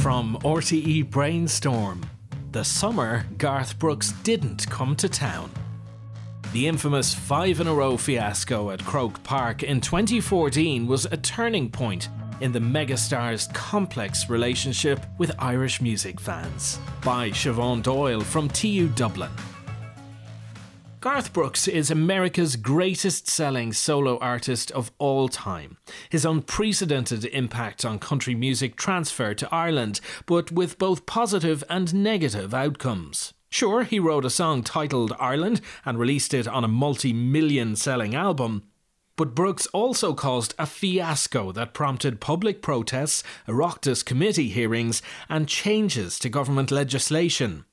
From 0.00 0.36
RTE 0.42 1.10
Brainstorm, 1.10 2.02
the 2.50 2.64
summer 2.64 3.24
Garth 3.38 3.78
Brooks 3.78 4.12
didn't 4.24 4.68
come 4.68 4.96
to 4.96 5.08
town. 5.08 5.50
The 6.52 6.66
infamous 6.66 7.14
five 7.14 7.60
in 7.60 7.66
a 7.66 7.74
row 7.74 7.96
fiasco 7.96 8.70
at 8.70 8.84
Croke 8.84 9.22
Park 9.22 9.62
in 9.62 9.80
2014 9.80 10.86
was 10.86 11.06
a 11.06 11.16
turning 11.16 11.70
point 11.70 12.08
in 12.40 12.52
the 12.52 12.58
megastar's 12.58 13.48
complex 13.54 14.28
relationship 14.28 15.06
with 15.18 15.32
Irish 15.38 15.80
music 15.80 16.20
fans. 16.20 16.78
By 17.04 17.30
Siobhan 17.30 17.82
Doyle 17.82 18.20
from 18.20 18.48
TU 18.48 18.88
Dublin. 18.88 19.30
Garth 21.02 21.32
Brooks 21.32 21.66
is 21.66 21.90
America's 21.90 22.54
greatest 22.54 23.28
selling 23.28 23.72
solo 23.72 24.18
artist 24.18 24.70
of 24.70 24.92
all 24.98 25.26
time. 25.26 25.76
His 26.10 26.24
unprecedented 26.24 27.24
impact 27.24 27.84
on 27.84 27.98
country 27.98 28.36
music 28.36 28.76
transferred 28.76 29.36
to 29.38 29.52
Ireland, 29.52 30.00
but 30.26 30.52
with 30.52 30.78
both 30.78 31.04
positive 31.04 31.64
and 31.68 31.92
negative 31.92 32.54
outcomes. 32.54 33.34
Sure, 33.50 33.82
he 33.82 33.98
wrote 33.98 34.24
a 34.24 34.30
song 34.30 34.62
titled 34.62 35.12
Ireland 35.18 35.60
and 35.84 35.98
released 35.98 36.32
it 36.34 36.46
on 36.46 36.62
a 36.62 36.68
multi 36.68 37.12
million 37.12 37.74
selling 37.74 38.14
album. 38.14 38.62
But 39.16 39.34
Brooks 39.34 39.66
also 39.72 40.14
caused 40.14 40.54
a 40.56 40.66
fiasco 40.66 41.50
that 41.50 41.74
prompted 41.74 42.20
public 42.20 42.62
protests, 42.62 43.24
Oireachtas 43.48 44.04
committee 44.04 44.50
hearings, 44.50 45.02
and 45.28 45.48
changes 45.48 46.20
to 46.20 46.28
government 46.28 46.70
legislation. 46.70 47.64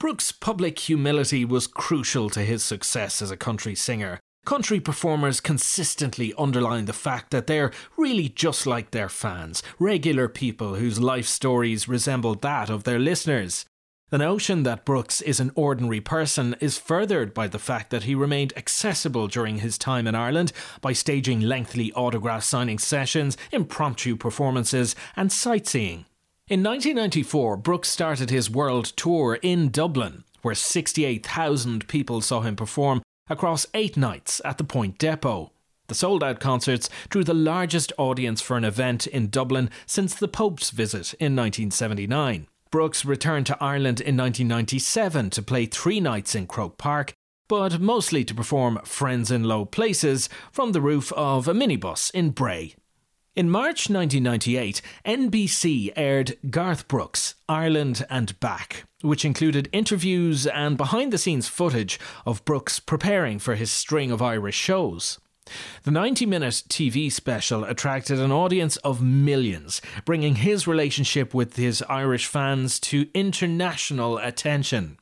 Brooks' 0.00 0.32
public 0.32 0.78
humility 0.78 1.44
was 1.44 1.66
crucial 1.66 2.30
to 2.30 2.40
his 2.40 2.64
success 2.64 3.20
as 3.20 3.30
a 3.30 3.36
country 3.36 3.74
singer. 3.74 4.18
Country 4.46 4.80
performers 4.80 5.42
consistently 5.42 6.32
underline 6.38 6.86
the 6.86 6.94
fact 6.94 7.30
that 7.32 7.46
they're 7.46 7.70
really 7.98 8.30
just 8.30 8.66
like 8.66 8.92
their 8.92 9.10
fans, 9.10 9.62
regular 9.78 10.26
people 10.26 10.76
whose 10.76 10.98
life 10.98 11.26
stories 11.26 11.86
resemble 11.86 12.34
that 12.36 12.70
of 12.70 12.84
their 12.84 12.98
listeners. 12.98 13.66
The 14.08 14.16
notion 14.16 14.62
that 14.62 14.86
Brooks 14.86 15.20
is 15.20 15.38
an 15.38 15.52
ordinary 15.54 16.00
person 16.00 16.56
is 16.60 16.78
furthered 16.78 17.34
by 17.34 17.46
the 17.46 17.58
fact 17.58 17.90
that 17.90 18.04
he 18.04 18.14
remained 18.14 18.54
accessible 18.56 19.28
during 19.28 19.58
his 19.58 19.76
time 19.76 20.06
in 20.06 20.14
Ireland 20.14 20.54
by 20.80 20.94
staging 20.94 21.42
lengthy 21.42 21.92
autograph 21.92 22.42
signing 22.42 22.78
sessions, 22.78 23.36
impromptu 23.52 24.16
performances, 24.16 24.96
and 25.14 25.30
sightseeing. 25.30 26.06
In 26.50 26.64
1994, 26.64 27.58
Brooks 27.58 27.88
started 27.88 28.30
his 28.30 28.50
world 28.50 28.86
tour 28.96 29.38
in 29.40 29.68
Dublin, 29.68 30.24
where 30.42 30.56
68,000 30.56 31.86
people 31.86 32.20
saw 32.20 32.40
him 32.40 32.56
perform 32.56 33.02
across 33.28 33.66
eight 33.72 33.96
nights 33.96 34.40
at 34.44 34.58
the 34.58 34.64
Point 34.64 34.98
Depot. 34.98 35.52
The 35.86 35.94
sold 35.94 36.24
out 36.24 36.40
concerts 36.40 36.90
drew 37.08 37.22
the 37.22 37.34
largest 37.34 37.92
audience 37.98 38.40
for 38.40 38.56
an 38.56 38.64
event 38.64 39.06
in 39.06 39.28
Dublin 39.28 39.70
since 39.86 40.12
the 40.16 40.26
Pope's 40.26 40.70
visit 40.70 41.14
in 41.20 41.36
1979. 41.36 42.48
Brooks 42.72 43.04
returned 43.04 43.46
to 43.46 43.62
Ireland 43.62 44.00
in 44.00 44.16
1997 44.16 45.30
to 45.30 45.42
play 45.42 45.66
three 45.66 46.00
nights 46.00 46.34
in 46.34 46.48
Croke 46.48 46.78
Park, 46.78 47.12
but 47.46 47.80
mostly 47.80 48.24
to 48.24 48.34
perform 48.34 48.80
Friends 48.84 49.30
in 49.30 49.44
Low 49.44 49.66
Places 49.66 50.28
from 50.50 50.72
the 50.72 50.80
roof 50.80 51.12
of 51.12 51.46
a 51.46 51.54
minibus 51.54 52.10
in 52.10 52.30
Bray. 52.30 52.74
In 53.36 53.48
March 53.48 53.88
1998, 53.88 54.82
NBC 55.06 55.92
aired 55.94 56.36
Garth 56.50 56.88
Brooks, 56.88 57.36
Ireland 57.48 58.04
and 58.10 58.38
Back, 58.40 58.86
which 59.02 59.24
included 59.24 59.68
interviews 59.70 60.48
and 60.48 60.76
behind 60.76 61.12
the 61.12 61.18
scenes 61.18 61.46
footage 61.46 62.00
of 62.26 62.44
Brooks 62.44 62.80
preparing 62.80 63.38
for 63.38 63.54
his 63.54 63.70
string 63.70 64.10
of 64.10 64.20
Irish 64.20 64.56
shows. 64.56 65.20
The 65.84 65.92
90 65.92 66.26
minute 66.26 66.64
TV 66.68 67.10
special 67.10 67.62
attracted 67.62 68.18
an 68.18 68.32
audience 68.32 68.76
of 68.78 69.00
millions, 69.00 69.80
bringing 70.04 70.34
his 70.34 70.66
relationship 70.66 71.32
with 71.32 71.54
his 71.54 71.82
Irish 71.82 72.26
fans 72.26 72.80
to 72.80 73.06
international 73.14 74.18
attention. 74.18 74.98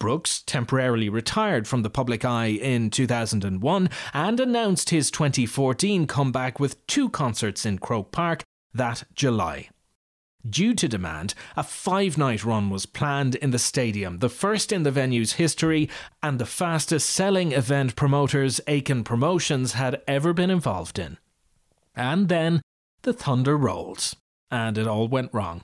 Brooks 0.00 0.42
temporarily 0.42 1.08
retired 1.08 1.68
from 1.68 1.82
the 1.82 1.90
public 1.90 2.24
eye 2.24 2.46
in 2.46 2.90
2001 2.90 3.90
and 4.12 4.40
announced 4.40 4.90
his 4.90 5.10
2014 5.12 6.08
comeback 6.08 6.58
with 6.58 6.84
two 6.88 7.08
concerts 7.10 7.64
in 7.64 7.78
Croke 7.78 8.10
Park 8.10 8.42
that 8.74 9.04
July. 9.14 9.68
Due 10.48 10.72
to 10.74 10.88
demand, 10.88 11.34
a 11.54 11.62
five 11.62 12.16
night 12.16 12.44
run 12.44 12.70
was 12.70 12.86
planned 12.86 13.34
in 13.36 13.50
the 13.50 13.58
stadium, 13.58 14.18
the 14.18 14.30
first 14.30 14.72
in 14.72 14.84
the 14.84 14.90
venue's 14.90 15.34
history 15.34 15.88
and 16.22 16.38
the 16.38 16.46
fastest 16.46 17.10
selling 17.10 17.52
event 17.52 17.94
promoters 17.94 18.60
Aiken 18.66 19.04
Promotions 19.04 19.74
had 19.74 20.00
ever 20.08 20.32
been 20.32 20.50
involved 20.50 20.98
in. 20.98 21.18
And 21.94 22.30
then 22.30 22.62
the 23.02 23.12
thunder 23.12 23.56
rolled, 23.56 24.14
and 24.50 24.78
it 24.78 24.86
all 24.86 25.08
went 25.08 25.34
wrong. 25.34 25.62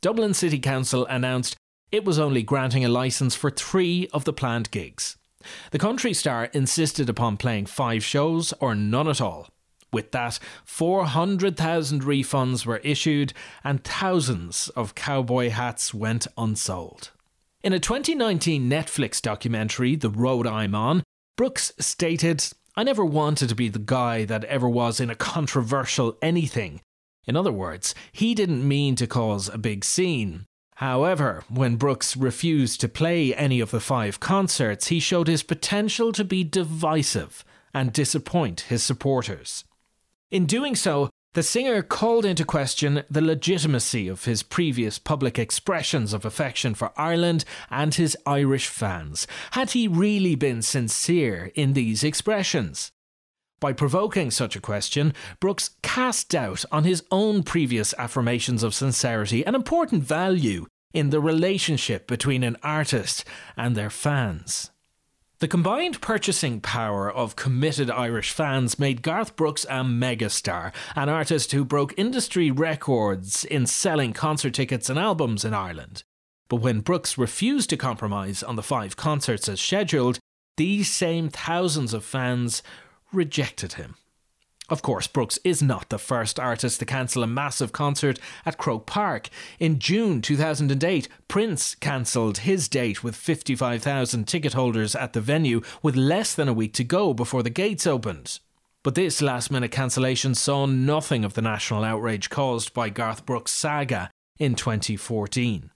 Dublin 0.00 0.34
City 0.34 0.58
Council 0.58 1.06
announced 1.06 1.56
it 1.92 2.04
was 2.04 2.18
only 2.18 2.42
granting 2.42 2.84
a 2.84 2.88
license 2.88 3.34
for 3.34 3.50
three 3.50 4.08
of 4.12 4.24
the 4.24 4.32
planned 4.32 4.70
gigs. 4.70 5.16
The 5.70 5.78
country 5.78 6.12
star 6.12 6.46
insisted 6.46 7.08
upon 7.08 7.36
playing 7.36 7.66
five 7.66 8.04
shows 8.04 8.52
or 8.60 8.74
none 8.74 9.08
at 9.08 9.20
all. 9.20 9.48
With 9.92 10.10
that, 10.12 10.38
400,000 10.64 12.02
refunds 12.02 12.66
were 12.66 12.78
issued 12.78 13.32
and 13.62 13.84
thousands 13.84 14.68
of 14.70 14.94
cowboy 14.94 15.50
hats 15.50 15.94
went 15.94 16.26
unsold. 16.36 17.12
In 17.62 17.72
a 17.72 17.78
2019 17.78 18.68
Netflix 18.68 19.22
documentary, 19.22 19.96
The 19.96 20.10
Road 20.10 20.46
I'm 20.46 20.74
On, 20.74 21.02
Brooks 21.36 21.72
stated, 21.78 22.44
I 22.76 22.82
never 22.82 23.04
wanted 23.04 23.48
to 23.48 23.54
be 23.54 23.68
the 23.68 23.78
guy 23.78 24.24
that 24.24 24.44
ever 24.44 24.68
was 24.68 25.00
in 25.00 25.10
a 25.10 25.14
controversial 25.14 26.18
anything. 26.20 26.80
In 27.26 27.36
other 27.36 27.52
words, 27.52 27.94
he 28.12 28.34
didn't 28.34 28.66
mean 28.66 28.96
to 28.96 29.06
cause 29.06 29.48
a 29.48 29.58
big 29.58 29.84
scene. 29.84 30.46
However, 30.76 31.42
when 31.48 31.76
Brooks 31.76 32.16
refused 32.18 32.82
to 32.82 32.88
play 32.88 33.34
any 33.34 33.60
of 33.60 33.70
the 33.70 33.80
five 33.80 34.20
concerts, 34.20 34.88
he 34.88 35.00
showed 35.00 35.26
his 35.26 35.42
potential 35.42 36.12
to 36.12 36.22
be 36.22 36.44
divisive 36.44 37.44
and 37.72 37.94
disappoint 37.94 38.62
his 38.62 38.82
supporters. 38.82 39.64
In 40.30 40.44
doing 40.44 40.74
so, 40.74 41.08
the 41.32 41.42
singer 41.42 41.82
called 41.82 42.26
into 42.26 42.44
question 42.44 43.04
the 43.10 43.22
legitimacy 43.22 44.06
of 44.06 44.24
his 44.24 44.42
previous 44.42 44.98
public 44.98 45.38
expressions 45.38 46.12
of 46.12 46.26
affection 46.26 46.74
for 46.74 46.92
Ireland 46.96 47.46
and 47.70 47.94
his 47.94 48.16
Irish 48.26 48.68
fans. 48.68 49.26
Had 49.52 49.70
he 49.70 49.88
really 49.88 50.34
been 50.34 50.60
sincere 50.60 51.52
in 51.54 51.72
these 51.72 52.04
expressions? 52.04 52.90
By 53.58 53.72
provoking 53.72 54.30
such 54.30 54.54
a 54.54 54.60
question, 54.60 55.14
Brooks 55.40 55.70
cast 55.82 56.28
doubt 56.28 56.64
on 56.70 56.84
his 56.84 57.02
own 57.10 57.42
previous 57.42 57.94
affirmations 57.94 58.62
of 58.62 58.74
sincerity, 58.74 59.46
an 59.46 59.54
important 59.54 60.04
value 60.04 60.66
in 60.92 61.10
the 61.10 61.20
relationship 61.20 62.06
between 62.06 62.42
an 62.42 62.56
artist 62.62 63.24
and 63.56 63.74
their 63.74 63.90
fans. 63.90 64.70
The 65.38 65.48
combined 65.48 66.00
purchasing 66.00 66.60
power 66.60 67.10
of 67.10 67.36
committed 67.36 67.90
Irish 67.90 68.30
fans 68.30 68.78
made 68.78 69.02
Garth 69.02 69.36
Brooks 69.36 69.64
a 69.64 69.84
megastar, 69.84 70.72
an 70.94 71.08
artist 71.08 71.52
who 71.52 71.64
broke 71.64 71.92
industry 71.98 72.50
records 72.50 73.44
in 73.44 73.66
selling 73.66 74.14
concert 74.14 74.54
tickets 74.54 74.88
and 74.88 74.98
albums 74.98 75.44
in 75.44 75.52
Ireland. 75.52 76.04
But 76.48 76.62
when 76.62 76.80
Brooks 76.80 77.18
refused 77.18 77.70
to 77.70 77.76
compromise 77.76 78.42
on 78.42 78.56
the 78.56 78.62
five 78.62 78.96
concerts 78.96 79.48
as 79.48 79.60
scheduled, 79.60 80.18
these 80.56 80.90
same 80.90 81.28
thousands 81.28 81.92
of 81.92 82.02
fans 82.02 82.62
rejected 83.16 83.72
him. 83.72 83.96
Of 84.68 84.82
course, 84.82 85.06
Brooks 85.06 85.38
is 85.44 85.62
not 85.62 85.90
the 85.90 85.98
first 85.98 86.40
artist 86.40 86.80
to 86.80 86.86
cancel 86.86 87.22
a 87.22 87.28
massive 87.28 87.72
concert 87.72 88.18
at 88.44 88.58
Croke 88.58 88.84
Park. 88.84 89.28
In 89.60 89.78
June 89.78 90.20
2008, 90.20 91.08
Prince 91.28 91.76
cancelled 91.76 92.38
his 92.38 92.68
date 92.68 93.04
with 93.04 93.14
55,000 93.14 94.26
ticket 94.26 94.54
holders 94.54 94.96
at 94.96 95.12
the 95.12 95.20
venue 95.20 95.60
with 95.82 95.94
less 95.94 96.34
than 96.34 96.48
a 96.48 96.52
week 96.52 96.72
to 96.74 96.84
go 96.84 97.14
before 97.14 97.44
the 97.44 97.50
gates 97.50 97.86
opened. 97.86 98.40
But 98.82 98.96
this 98.96 99.22
last 99.22 99.52
minute 99.52 99.70
cancellation 99.70 100.34
saw 100.34 100.66
nothing 100.66 101.24
of 101.24 101.34
the 101.34 101.42
national 101.42 101.84
outrage 101.84 102.28
caused 102.28 102.74
by 102.74 102.88
Garth 102.88 103.24
Brooks' 103.24 103.52
saga 103.52 104.10
in 104.38 104.56
2014. 104.56 105.70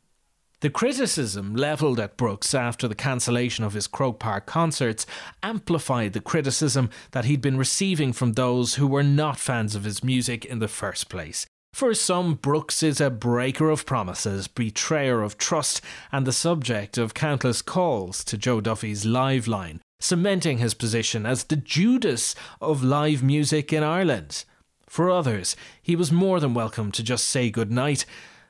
The 0.60 0.68
criticism 0.68 1.56
levelled 1.56 1.98
at 1.98 2.18
Brooks 2.18 2.54
after 2.54 2.86
the 2.86 2.94
cancellation 2.94 3.64
of 3.64 3.72
his 3.72 3.86
Croke 3.86 4.18
Park 4.18 4.44
concerts 4.44 5.06
amplified 5.42 6.12
the 6.12 6.20
criticism 6.20 6.90
that 7.12 7.24
he'd 7.24 7.40
been 7.40 7.56
receiving 7.56 8.12
from 8.12 8.34
those 8.34 8.74
who 8.74 8.86
were 8.86 9.02
not 9.02 9.38
fans 9.38 9.74
of 9.74 9.84
his 9.84 10.04
music 10.04 10.44
in 10.44 10.58
the 10.58 10.68
first 10.68 11.08
place. 11.08 11.46
For 11.72 11.94
some, 11.94 12.34
Brooks 12.34 12.82
is 12.82 13.00
a 13.00 13.08
breaker 13.08 13.70
of 13.70 13.86
promises, 13.86 14.48
betrayer 14.48 15.22
of 15.22 15.38
trust, 15.38 15.80
and 16.12 16.26
the 16.26 16.32
subject 16.32 16.98
of 16.98 17.14
countless 17.14 17.62
calls 17.62 18.22
to 18.24 18.36
Joe 18.36 18.60
Duffy's 18.60 19.06
Liveline, 19.06 19.80
cementing 19.98 20.58
his 20.58 20.74
position 20.74 21.24
as 21.24 21.44
the 21.44 21.56
Judas 21.56 22.34
of 22.60 22.84
live 22.84 23.22
music 23.22 23.72
in 23.72 23.82
Ireland. 23.82 24.44
For 24.86 25.08
others, 25.08 25.56
he 25.80 25.96
was 25.96 26.12
more 26.12 26.38
than 26.38 26.52
welcome 26.52 26.92
to 26.92 27.02
just 27.02 27.30
say 27.30 27.48
goodnight 27.48 28.04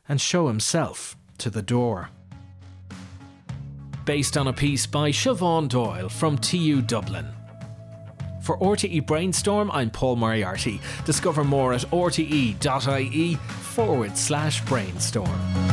and 0.08 0.20
show 0.20 0.48
himself 0.48 1.16
to 1.40 1.50
the 1.50 1.62
door. 1.62 2.10
Based 4.04 4.37
on 4.37 4.48
a 4.48 4.52
piece 4.52 4.87
by 4.87 5.10
Siobhan 5.10 5.69
Doyle 5.69 6.08
from 6.08 6.38
TU 6.38 6.82
Dublin. 6.82 7.26
For 8.42 8.58
RTE 8.58 9.06
Brainstorm, 9.06 9.70
I'm 9.70 9.90
Paul 9.90 10.16
Moriarty. 10.16 10.81
Discover 11.04 11.44
more 11.44 11.72
at 11.72 11.82
rte.ie 11.82 13.34
forward 13.34 14.16
slash 14.16 14.64
brainstorm. 14.64 15.69